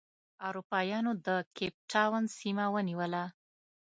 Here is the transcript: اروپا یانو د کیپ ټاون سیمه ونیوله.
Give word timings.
اروپا 0.47 0.79
یانو 0.91 1.11
د 1.25 1.27
کیپ 1.57 1.75
ټاون 1.91 2.23
سیمه 2.39 2.65
ونیوله. 2.73 3.23